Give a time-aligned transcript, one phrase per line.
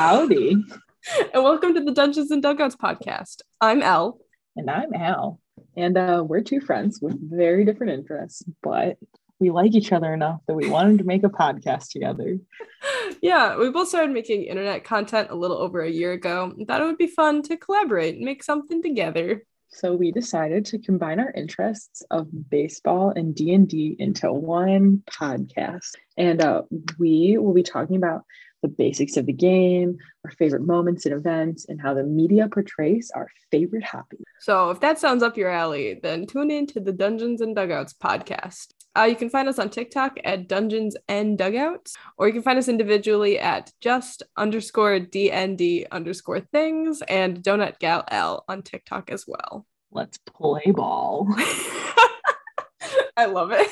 [0.00, 0.56] Howdy.
[1.34, 3.42] and welcome to the Dungeons and Dugouts podcast.
[3.60, 4.18] I'm Elle.
[4.56, 5.38] And I'm Al.
[5.76, 8.96] And uh, we're two friends with very different interests, but
[9.40, 12.38] we like each other enough that we wanted to make a podcast together.
[13.20, 16.54] Yeah, we both started making internet content a little over a year ago.
[16.66, 19.44] Thought it would be fun to collaborate and make something together.
[19.68, 25.96] So we decided to combine our interests of baseball and D&D into one podcast.
[26.16, 26.62] And uh,
[26.98, 28.22] we will be talking about
[28.62, 33.10] the basics of the game, our favorite moments and events, and how the media portrays
[33.14, 34.18] our favorite hobby.
[34.40, 37.94] So if that sounds up your alley, then tune in to the Dungeons and Dugouts
[37.94, 38.74] podcast.
[38.98, 42.58] Uh, you can find us on TikTok at Dungeons and Dugouts, or you can find
[42.58, 49.24] us individually at just underscore DND underscore things and Donut Gal L on TikTok as
[49.28, 49.64] well.
[49.92, 51.28] Let's play ball.
[53.16, 53.68] I love it.